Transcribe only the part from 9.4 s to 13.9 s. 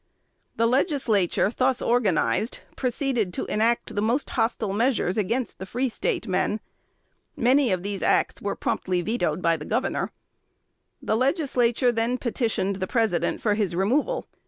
by the governor. The Legislature then petitioned the President for his